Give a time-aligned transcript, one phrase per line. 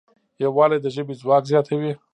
[0.43, 1.91] یووالی د ژبې ځواک زیاتوي.